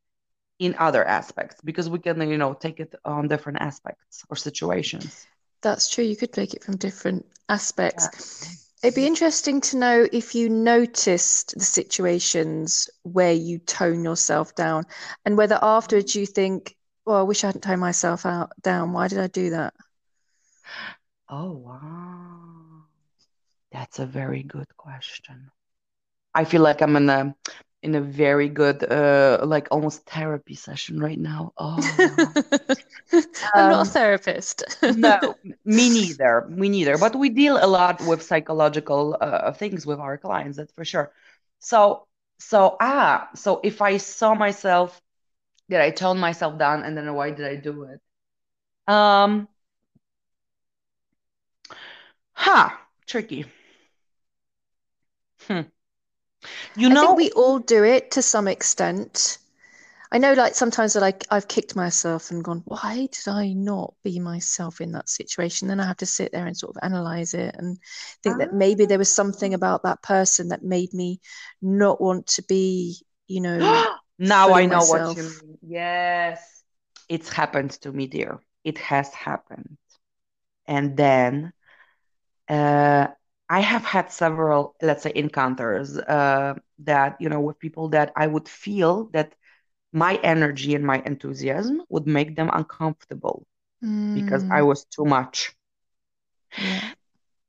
[0.59, 5.27] in other aspects because we can you know take it on different aspects or situations
[5.63, 8.09] that's true you could take it from different aspects.
[8.83, 8.89] Yeah.
[8.89, 14.85] it'd be interesting to know if you noticed the situations where you tone yourself down
[15.25, 18.93] and whether afterwards you think well i wish i hadn't toned myself out down.
[18.93, 19.75] Why did i do that?
[21.29, 22.85] Oh wow.
[23.73, 25.51] That's a very good question.
[26.35, 27.35] I feel like i'm in a
[27.83, 31.53] in a very good uh like almost therapy session right now.
[31.59, 32.35] Oh.
[33.55, 34.65] I'm um, not a um, therapist.
[34.83, 35.19] no
[35.65, 36.99] me neither me neither.
[36.99, 41.13] But we deal a lot with psychological uh, things with our clients that's for sure.
[41.59, 42.07] So
[42.39, 45.01] so ah so if i saw myself
[45.69, 48.01] did i tone myself down and then why did i do it?
[48.89, 49.49] Um
[52.33, 52.71] huh
[53.07, 53.45] tricky.
[55.47, 55.63] Hmm
[56.77, 59.39] you know, I think we all do it to some extent.
[60.13, 63.95] I know, like sometimes that like I've kicked myself and gone, why did I not
[64.03, 65.69] be myself in that situation?
[65.69, 67.79] Then I have to sit there and sort of analyze it and
[68.23, 68.39] think ah.
[68.39, 71.21] that maybe there was something about that person that made me
[71.63, 73.59] not want to be, you know.
[74.19, 75.17] now I know myself.
[75.17, 75.59] what you mean.
[75.63, 76.63] Yes,
[77.09, 78.41] it's happened to me, dear.
[78.65, 79.79] It has happened,
[80.67, 81.53] and then
[82.49, 83.07] uh,
[83.51, 88.29] I have had several, let's say, encounters uh, that, you know, with people that I
[88.29, 89.35] would feel that
[89.93, 93.45] my energy and my enthusiasm would make them uncomfortable
[93.85, 94.15] mm.
[94.15, 94.67] because I mm.
[94.69, 95.53] was too much.
[96.57, 96.93] Yeah.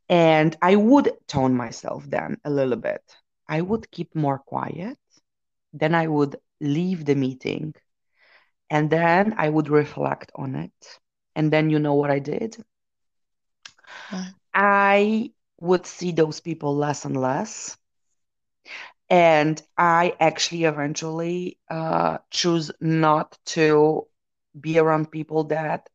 [0.10, 3.04] And I would tone myself then a little bit.
[3.48, 4.98] I would keep more quiet.
[5.72, 7.76] Then I would leave the meeting.
[8.72, 11.00] And then I would reflect on it.
[11.36, 12.58] And then you know what I did?
[14.54, 15.32] I
[15.62, 17.78] would see those people less and less.
[19.10, 24.08] And I actually eventually uh, choose not to
[24.60, 25.90] be around people that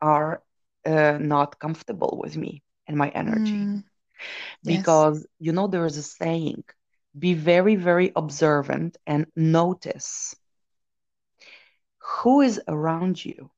[0.00, 0.42] are
[0.84, 3.52] uh, not comfortable with me and my energy.
[3.52, 3.84] Mm.
[4.64, 5.26] Because, yes.
[5.38, 6.64] you know, there is a saying
[7.16, 10.34] be very, very observant and notice
[11.98, 13.50] who is around you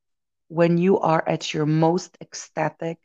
[0.49, 2.99] when you are at your most ecstatic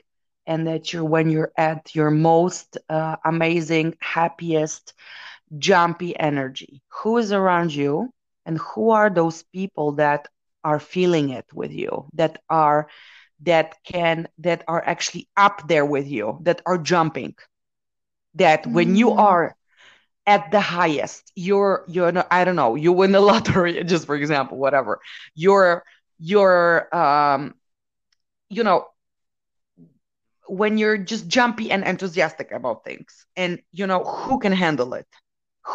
[0.47, 4.93] and that you're when you're at your most uh, amazing happiest
[5.57, 8.09] jumpy energy who is around you
[8.45, 10.27] and who are those people that
[10.63, 12.87] are feeling it with you that are
[13.41, 17.35] that can that are actually up there with you that are jumping
[18.35, 18.73] that mm.
[18.73, 19.17] when you mm.
[19.17, 19.55] are
[20.25, 24.57] at the highest you're you're i don't know you win the lottery just for example
[24.57, 24.99] whatever
[25.35, 25.83] you're
[26.19, 27.53] you're um
[28.49, 28.87] you know
[30.47, 33.25] when you're just jumpy and enthusiastic about things.
[33.35, 35.07] And you know who can handle it?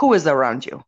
[0.00, 0.82] Who is around you?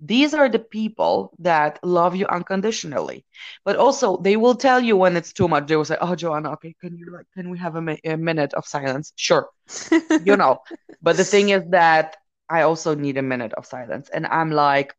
[0.00, 3.24] These are the people that love you unconditionally.
[3.64, 5.66] But also they will tell you when it's too much.
[5.66, 8.16] They will say oh joanna okay can you like can we have a, mi- a
[8.16, 9.12] minute of silence?
[9.16, 9.48] Sure.
[10.16, 10.60] You know.
[11.02, 12.16] But the thing is that
[12.50, 14.08] i also need a minute of silence.
[14.10, 14.94] And i'm like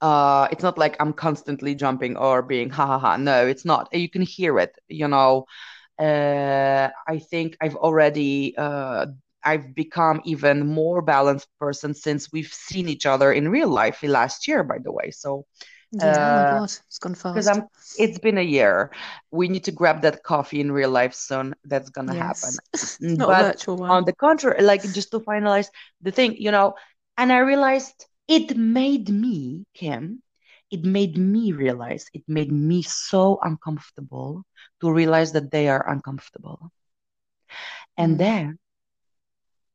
[0.00, 3.16] uh it's not like i'm constantly jumping or being ha ha ha.
[3.16, 3.88] No it's not.
[3.92, 5.46] You can hear it you know
[5.98, 9.06] uh i think i've already uh
[9.44, 14.48] I've become even more balanced person since we've seen each other in real life last
[14.48, 15.10] year, by the way.
[15.10, 15.44] So
[15.92, 17.34] yeah, uh, oh God, it's gone fast.
[17.34, 18.90] Because I'm, it's been a year.
[19.30, 21.54] We need to grab that coffee in real life soon.
[21.64, 22.42] That's gonna yes.
[22.42, 23.16] happen.
[23.18, 23.90] Not but virtual one.
[23.90, 25.68] On the contrary, like just to finalize
[26.02, 26.74] the thing, you know,
[27.16, 30.22] and I realized it made me, Kim,
[30.70, 34.44] it made me realize, it made me so uncomfortable
[34.80, 36.70] to realize that they are uncomfortable.
[37.96, 38.18] And mm.
[38.18, 38.58] then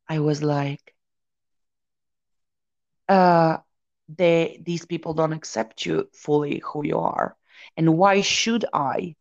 [0.08, 0.93] I was like,
[3.08, 3.58] uh,
[4.08, 7.36] they these people don't accept you fully who you are,
[7.78, 9.15] and why should I?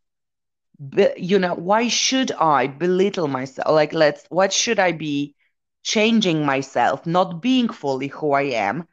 [0.78, 3.68] Be, you know, why should I belittle myself?
[3.70, 5.35] Like, let's, what should I be
[5.83, 8.87] changing myself, not being fully who I am?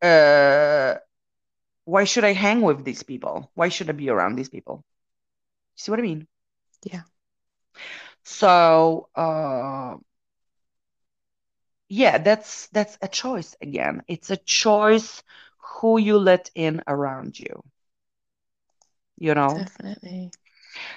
[0.00, 0.94] Uh,
[1.84, 3.50] why should I hang with these people?
[3.54, 4.84] Why should I be around these people?
[5.76, 6.28] See what I mean?
[6.84, 7.02] Yeah.
[8.24, 9.96] So, uh,
[11.88, 15.22] yeah that's that's a choice again it's a choice
[15.80, 17.62] who you let in around you
[19.18, 20.32] you know definitely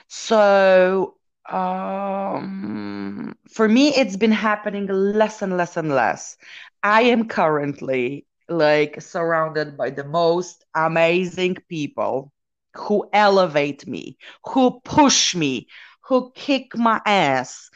[0.08, 1.16] so
[1.50, 6.38] um for me it's been happening less and less and less
[6.84, 12.32] i am currently like surrounded by the most amazing people
[12.76, 15.68] who elevate me who push me
[16.02, 17.70] who kick my ass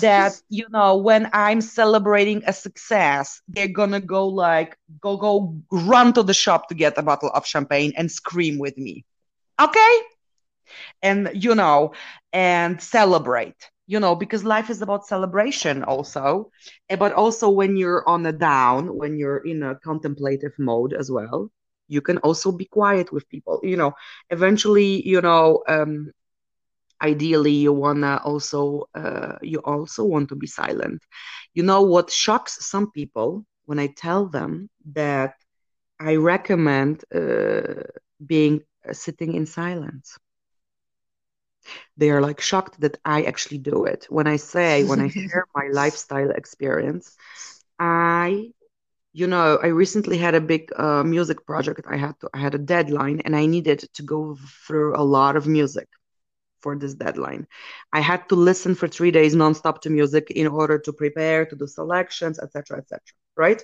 [0.00, 6.12] that you know when i'm celebrating a success they're gonna go like go go run
[6.12, 9.04] to the shop to get a bottle of champagne and scream with me.
[9.60, 9.98] Okay?
[11.02, 11.92] And you know
[12.32, 16.50] and celebrate you know because life is about celebration also
[16.88, 21.10] eh, but also when you're on a down when you're in a contemplative mode as
[21.10, 21.50] well
[21.88, 23.60] you can also be quiet with people.
[23.62, 23.92] You know
[24.30, 26.10] eventually you know um
[27.02, 31.02] ideally you wanna also uh, you also want to be silent.
[31.54, 35.34] You know what shocks some people when i tell them that
[36.00, 37.82] i recommend uh,
[38.26, 40.18] being uh, sitting in silence
[41.96, 45.46] they are like shocked that i actually do it when i say when i share
[45.54, 47.16] my lifestyle experience
[47.78, 48.48] i
[49.12, 52.54] you know i recently had a big uh, music project i had to i had
[52.54, 55.88] a deadline and i needed to go through a lot of music
[56.64, 57.46] for this deadline.
[57.92, 61.54] I had to listen for three days nonstop to music in order to prepare, to
[61.54, 63.00] do selections, etc., etc.
[63.36, 63.62] right?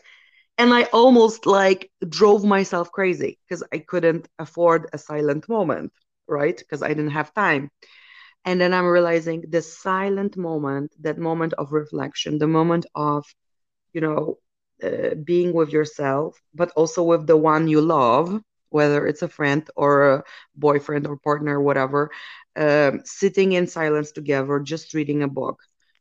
[0.59, 5.93] And I almost like drove myself crazy because I couldn't afford a silent moment,
[6.31, 6.57] right?
[6.57, 7.71] Because I didn't have time.
[8.45, 13.25] And then I'm realizing the silent moment, that moment of reflection, the moment of,
[13.93, 14.39] you know,
[14.83, 18.41] uh, being with yourself, but also with the one you love,
[18.71, 20.25] whether it's a friend or a
[20.57, 22.11] boyfriend or partner, whatever,
[22.57, 25.59] um, sitting in silence together, just reading a book.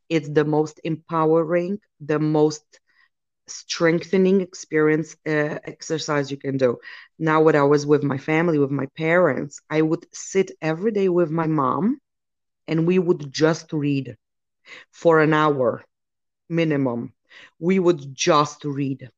[0.10, 2.79] It's the most empowering, the most
[3.50, 6.78] strengthening experience uh, exercise you can do.
[7.20, 11.10] Now, when I was with my family, with my parents, I would sit every day
[11.10, 12.00] with my mom
[12.68, 14.16] and we would just read
[14.92, 15.84] for an hour
[16.50, 17.14] minimum.
[17.60, 19.10] We would just read.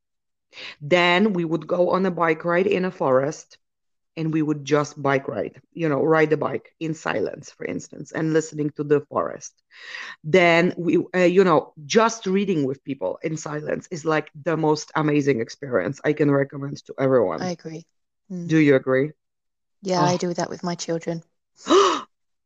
[0.81, 3.57] Then we would go on a bike ride in a forest
[4.17, 8.11] and we would just bike ride, you know, ride the bike in silence, for instance,
[8.11, 9.53] and listening to the forest.
[10.23, 14.91] Then we, uh, you know, just reading with people in silence is like the most
[14.95, 17.41] amazing experience I can recommend to everyone.
[17.41, 17.85] I agree.
[18.31, 18.47] Mm.
[18.47, 19.11] Do you agree?
[19.81, 20.05] Yeah, oh.
[20.05, 21.23] I do that with my children.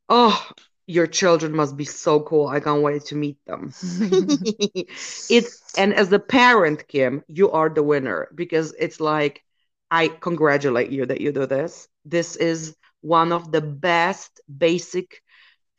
[0.10, 0.50] oh,
[0.88, 2.48] your children must be so cool.
[2.48, 3.74] I can't wait to meet them.
[5.30, 9.44] it's and as a parent, Kim, you are the winner because it's like
[9.92, 11.88] I congratulate you that you do this.
[12.06, 15.22] This is one of the best basic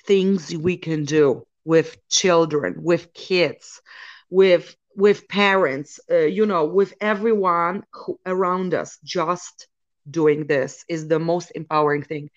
[0.07, 3.81] things we can do with children, with kids,
[4.31, 8.99] with with parents, uh, you know, with everyone who, around us.
[9.05, 9.67] Just
[10.11, 12.31] doing this is the most empowering thing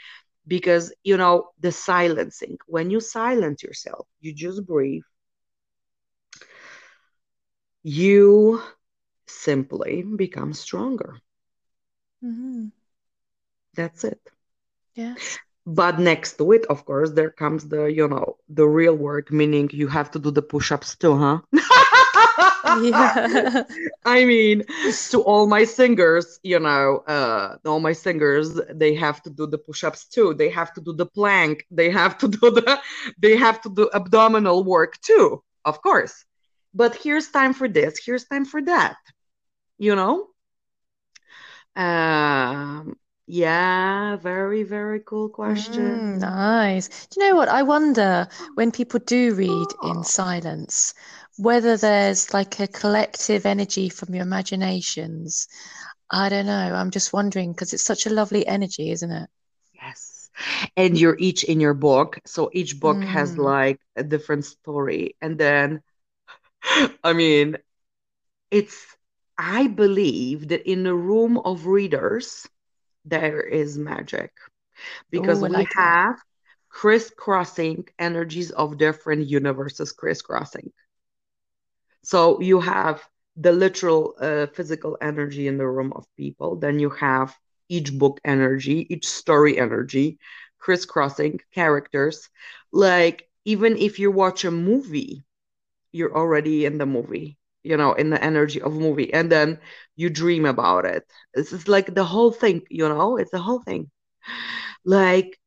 [0.47, 5.03] because you know the silencing when you silence yourself you just breathe
[7.83, 8.61] you
[9.27, 11.19] simply become stronger
[12.21, 12.69] hmm
[13.75, 14.19] that's it
[14.95, 15.15] Yeah.
[15.65, 19.69] but next to it of course there comes the you know the real work meaning
[19.71, 21.39] you have to do the push-ups too huh
[22.63, 23.63] Yeah.
[24.05, 24.63] I mean,
[25.11, 29.57] to all my singers, you know, uh, all my singers, they have to do the
[29.57, 30.33] push-ups too.
[30.33, 31.65] They have to do the plank.
[31.71, 32.79] They have to do the,
[33.17, 36.25] they have to do abdominal work too, of course.
[36.73, 37.99] But here's time for this.
[38.03, 38.95] Here's time for that.
[39.77, 40.27] You know?
[41.75, 42.97] Um,
[43.27, 46.07] yeah, very, very cool question.
[46.07, 46.87] Mm, nice.
[47.07, 47.49] Do you know what?
[47.49, 50.93] I wonder when people do read in silence,
[51.37, 55.47] whether there's like a collective energy from your imaginations.
[56.11, 56.53] I don't know.
[56.75, 59.29] I'm just wondering because it's such a lovely energy, isn't it?
[59.73, 60.29] Yes.
[60.77, 62.19] And you're each in your book.
[62.25, 63.37] So each book has Mm.
[63.37, 65.15] like a different story.
[65.21, 65.81] And then,
[67.03, 67.57] I mean,
[68.51, 68.75] it's,
[69.39, 72.47] I believe that in a room of readers,
[73.05, 74.31] there is magic
[75.11, 75.95] because Oh, I we like that.
[75.95, 76.17] have
[76.69, 80.71] crisscrossing energies of different universes crisscrossing.
[82.03, 86.57] So you have the literal uh, physical energy in the room of people.
[86.57, 87.35] Then you have
[87.69, 90.19] each book energy, each story energy,
[90.59, 92.29] crisscrossing characters.
[92.71, 95.23] Like even if you watch a movie,
[95.91, 99.59] you're already in the movie, you know, in the energy of a movie, and then
[99.95, 101.03] you dream about it.
[101.33, 103.89] This is like the whole thing, you know, it's the whole thing.
[104.85, 105.39] Like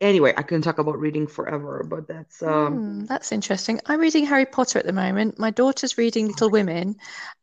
[0.00, 3.80] anyway, I can talk about reading forever, but that's um Hmm, that's interesting.
[3.86, 5.38] I'm reading Harry Potter at the moment.
[5.38, 6.96] My daughter's reading Little Women,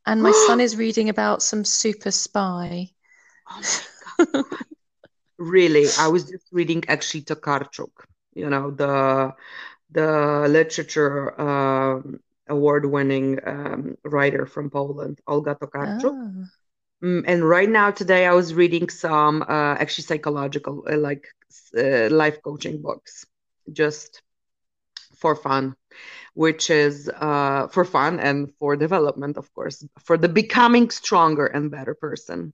[0.05, 2.91] and my son is reading about some super spy.
[3.49, 4.43] Oh.
[5.37, 7.91] Really, I was just reading actually Tokarczuk,
[8.33, 9.33] you know, the
[9.91, 12.19] the literature um,
[12.51, 16.17] award-winning um, writer from Poland, Olga Tokarczuk.
[17.03, 21.25] Mm, and right now, today, I was reading some uh, actually psychological, uh, like
[21.77, 23.25] uh, life coaching books,
[23.71, 24.21] just
[25.15, 25.75] for fun,
[26.33, 31.71] which is uh, for fun and for development, of course, for the becoming stronger and
[31.71, 32.53] better person.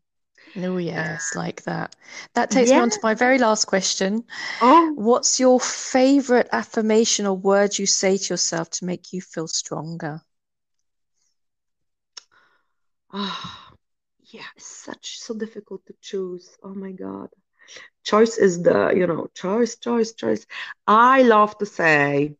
[0.55, 1.95] Oh yes, like that.
[2.33, 4.23] That takes me on to my very last question.
[4.59, 9.47] Oh, What's your favorite affirmation or word you say to yourself to make you feel
[9.47, 10.21] stronger?
[13.13, 13.73] ah,
[14.31, 16.57] yeah, it's such so difficult to choose.
[16.63, 17.29] Oh my God.
[18.03, 20.45] Choice is the, you know, choice, choice, choice.
[20.87, 22.35] I love to say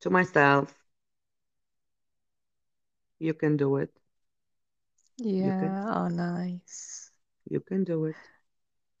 [0.00, 0.74] to myself,
[3.18, 3.99] you can do it.
[5.40, 7.10] You can, Yeah, oh nice.
[7.50, 8.16] you can do it.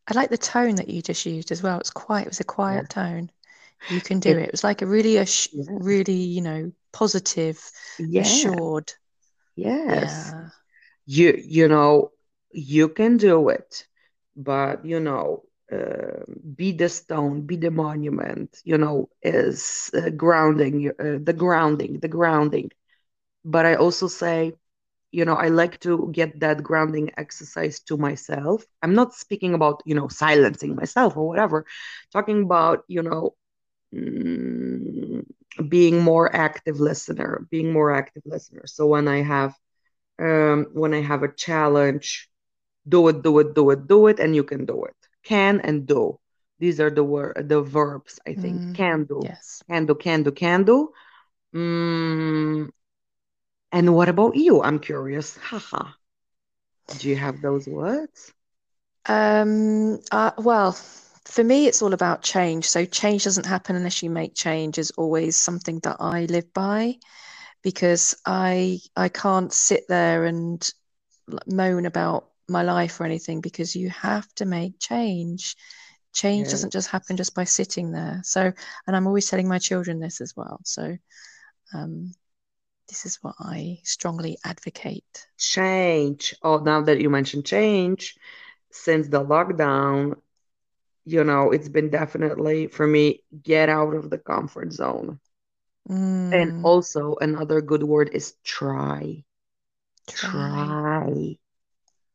[0.08, 1.78] I like the tone that you just used as well.
[1.80, 2.82] It's quiet, it was a Yeah.
[2.84, 3.30] quiet tone.
[3.88, 4.46] You can do It, it.
[4.48, 5.64] It was like a really, ass yeah.
[5.66, 8.40] really, you know, positive, Yeah.
[8.40, 8.92] assured.
[9.56, 10.34] Yes.
[10.34, 10.50] Yeah.
[11.06, 12.10] You, you know,
[12.52, 13.86] you can do it,
[14.36, 15.42] but you know,
[15.72, 16.24] uh,
[16.56, 21.98] be the stone, be the monument, you know, is uh, grounding, you- uh, the grounding,
[22.00, 22.70] the grounding.
[23.44, 24.54] But I also say,
[25.12, 28.64] you know, I like to get that grounding exercise to myself.
[28.82, 31.66] I'm not speaking about, you know, silencing myself or whatever,
[32.12, 33.34] talking about, you know,
[33.94, 35.24] mm,
[35.68, 38.62] being more active listener, being more active listener.
[38.66, 39.54] So when I have
[40.20, 42.28] um, when I have a challenge,
[42.88, 44.94] do it, do it, do it, do it, and you can do it.
[45.24, 46.18] Can and do.
[46.58, 48.62] These are the word the verbs, I think.
[48.62, 49.62] Mm, Can do, yes.
[49.70, 50.90] can do, can do, can do.
[51.54, 52.70] Mm,
[53.72, 54.62] and what about you?
[54.62, 55.36] I'm curious.
[55.36, 55.94] Haha.
[56.98, 58.32] Do you have those words?
[59.06, 60.72] Um, uh, well,
[61.24, 62.68] for me, it's all about change.
[62.68, 66.96] So change doesn't happen unless you make change is always something that I live by
[67.62, 70.68] because I I can't sit there and
[71.46, 75.56] moan about my life or anything because you have to make change.
[76.12, 76.50] Change Yes.
[76.50, 78.20] doesn't just happen just by sitting there.
[78.24, 78.52] So,
[78.86, 80.60] and I'm always telling my children this as well.
[80.64, 80.96] So,
[81.74, 82.12] um,
[82.90, 85.28] this is what I strongly advocate.
[85.38, 86.34] Change.
[86.42, 88.16] Oh, now that you mentioned change,
[88.70, 90.20] since the lockdown,
[91.04, 95.20] you know, it's been definitely for me, get out of the comfort zone.
[96.32, 99.24] And Mm, also another good word is try.
[100.06, 100.76] try.
[100.86, 101.38] Try.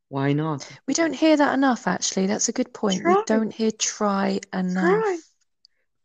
[0.10, 0.80] Why not?
[0.88, 2.26] We don't hear that enough, actually.
[2.26, 3.06] That's a good point.
[3.06, 5.20] We don't hear try Try.
[5.20, 5.32] enough.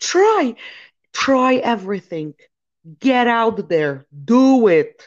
[0.00, 0.56] Try.
[1.12, 2.34] Try everything.
[2.98, 4.06] Get out there.
[4.24, 5.02] Do it.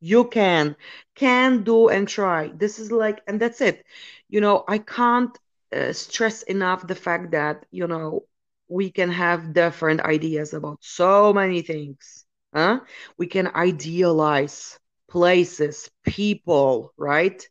[0.00, 0.76] You can.
[1.14, 2.48] Can do and try.
[2.48, 3.84] This is like, and that's it.
[4.28, 5.36] You know, I can't
[5.74, 8.24] uh, stress enough the fact that you know
[8.68, 12.80] we can have different ideas about so many things huh
[13.16, 14.78] we can idealize
[15.10, 17.48] places people right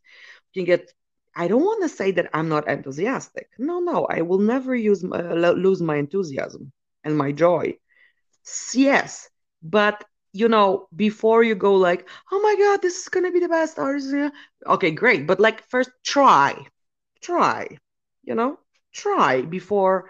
[0.53, 0.91] can get
[1.35, 5.03] i don't want to say that i'm not enthusiastic no no i will never use
[5.03, 6.71] uh, lose my enthusiasm
[7.03, 7.73] and my joy
[8.73, 9.29] yes
[9.61, 10.03] but
[10.33, 13.77] you know before you go like oh my god this is gonna be the best
[13.79, 14.13] artist
[14.67, 15.27] okay great.
[15.27, 16.65] But like first try.
[17.21, 17.77] Try
[18.23, 18.57] you know?
[18.93, 20.09] Try before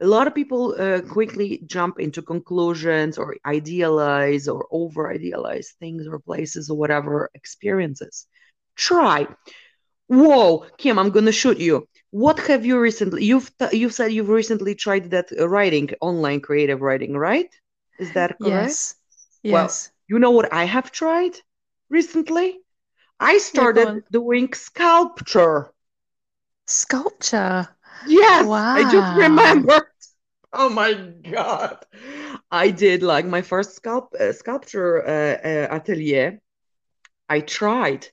[0.00, 6.06] a lot of people uh, quickly jump into conclusions or idealize or over idealize things
[6.06, 8.26] or places or whatever experiences.
[8.76, 9.26] Try.
[10.08, 11.86] Whoa kim i'm gonna shoot you.
[12.10, 16.80] What have you recently you've you've said you've recently tried that uh, writing online creative
[16.80, 17.52] writing right
[18.00, 18.94] is that correct yes
[19.42, 21.36] yes well, you know what i have tried
[21.90, 22.60] recently
[23.20, 25.72] i started yeah, doing sculpture
[26.66, 27.68] sculpture
[28.02, 28.74] Yes, wow.
[28.74, 29.82] I just remembered.
[30.52, 30.92] Oh my
[31.30, 31.84] god,
[32.50, 36.40] I did like my first sculpt uh, sculpture uh, uh, atelier.
[37.28, 38.06] I tried,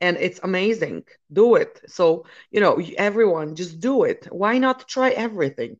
[0.00, 1.04] and it's amazing.
[1.32, 1.80] Do it.
[1.86, 4.26] So you know, everyone just do it.
[4.30, 5.76] Why not try everything?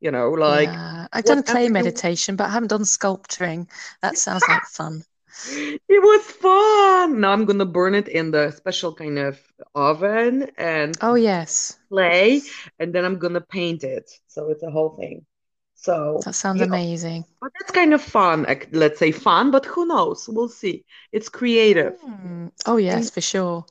[0.00, 1.06] You know, like yeah.
[1.12, 3.68] I've done clay meditation, but I haven't done sculpturing.
[4.02, 5.04] That sounds like fun
[5.50, 7.20] it was fun.
[7.20, 9.40] Now I'm gonna burn it in the special kind of
[9.74, 12.42] oven and oh yes, clay,
[12.78, 14.10] and then I'm gonna paint it.
[14.28, 15.26] So it's a whole thing.
[15.74, 17.22] So that sounds amazing.
[17.22, 18.46] Know, but that's kind of fun.
[18.70, 20.28] Let's say fun, but who knows?
[20.28, 20.84] We'll see.
[21.12, 22.00] It's creative.
[22.00, 22.52] Mm.
[22.66, 23.66] Oh yes, for sure.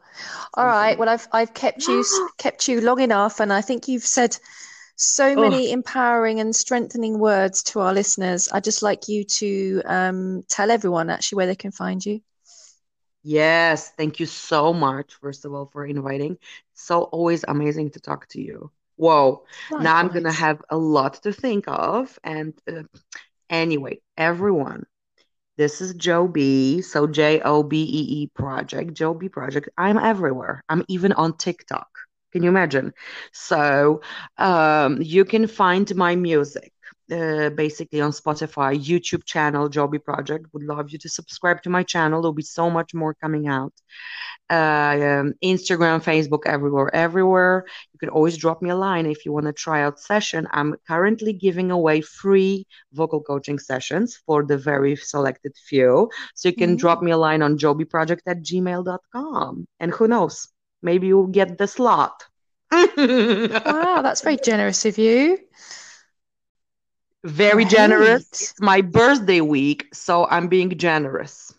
[0.56, 0.98] All right.
[0.98, 2.04] Well, I've I've kept you
[2.38, 4.38] kept you long enough, and I think you've said
[4.96, 5.74] so many oh.
[5.74, 8.50] empowering and strengthening words to our listeners.
[8.52, 12.22] I'd just like you to um, tell everyone actually where they can find you.
[13.24, 16.38] Yes, thank you so much, first of all, for inviting.
[16.74, 18.70] So always amazing to talk to you.
[18.98, 19.84] Whoa, Likewise.
[19.84, 22.20] now I'm going to have a lot to think of.
[22.24, 22.84] And uh,
[23.50, 24.86] anyway, everyone,
[25.58, 26.84] this is Jobee.
[26.84, 29.70] So J O B E E Project, Jobee Project.
[29.78, 30.64] I'm everywhere.
[30.68, 31.88] I'm even on TikTok.
[32.34, 32.94] Can you imagine?
[33.32, 34.02] So
[34.38, 36.74] um, you can find my music
[37.12, 40.48] uh, basically on Spotify, YouTube channel, Jobee Project.
[40.54, 42.22] Would love you to subscribe to my channel.
[42.22, 43.74] There'll be so much more coming out.
[44.50, 47.66] Uh, um, Instagram, Facebook, everywhere, everywhere.
[47.94, 50.48] You can always drop me a line if you want a tryout session.
[50.52, 56.10] I'm currently giving away free vocal coaching sessions for the very selected few.
[56.36, 56.78] So you can mm-hmm.
[56.78, 59.68] drop me a line on jobeeproject at gmail.com.
[59.80, 60.53] And who knows?
[60.84, 62.26] Maybe you'll get the slot.
[62.72, 65.40] wow, that's very generous of you.
[67.24, 67.70] Very Great.
[67.70, 68.22] generous.
[68.22, 71.54] It's my birthday week, so I'm being generous.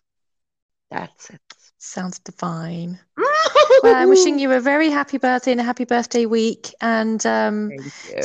[0.90, 1.40] That's it.
[1.78, 2.98] Sounds divine.
[3.16, 7.70] well, I'm wishing you a very happy birthday and a happy birthday week, and um,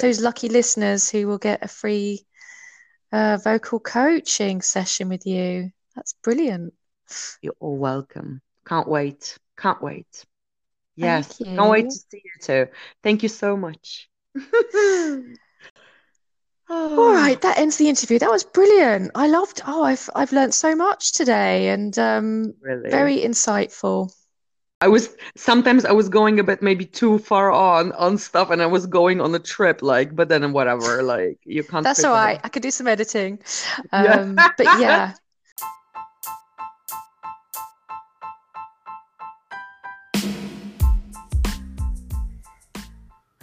[0.01, 2.25] those lucky listeners who will get a free
[3.11, 5.71] uh, vocal coaching session with you.
[5.95, 6.73] That's brilliant.
[7.41, 8.41] You're all welcome.
[8.65, 9.37] Can't wait.
[9.57, 10.25] Can't wait.
[10.99, 12.67] Yes, can't wait to see you too.
[13.03, 14.09] Thank you so much.
[16.69, 18.19] All right, that ends the interview.
[18.19, 19.11] That was brilliant.
[19.15, 19.61] I loved.
[19.65, 22.89] Oh, I've I've learned so much today, and um, really?
[22.89, 24.13] very insightful.
[24.81, 28.61] I was sometimes I was going a bit maybe too far on on stuff, and
[28.61, 30.15] I was going on a trip, like.
[30.15, 31.83] But then whatever, like you can't.
[31.83, 32.39] That's all right.
[32.43, 33.39] I could do some editing.
[33.91, 34.49] Um, yeah.
[34.57, 35.13] but yeah,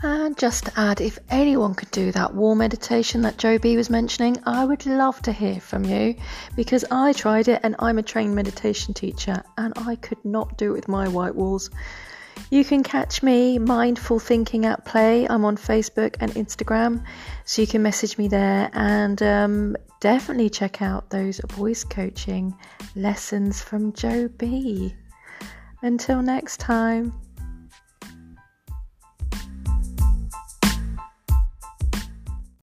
[0.09, 4.37] And just to add, if anyone could do that wall meditation that Jobee was mentioning,
[4.47, 6.15] I would love to hear from you
[6.55, 10.71] because I tried it and I'm a trained meditation teacher and I could not do
[10.71, 11.71] it with my white walls.
[12.51, 15.27] You can catch me, Mindful Thinking at Play.
[15.29, 17.05] I'm on Facebook and Instagram,
[17.45, 22.55] so you can message me there and um, definitely check out those voice coaching
[22.95, 24.95] lessons from Jobee.
[25.83, 27.13] Until next time.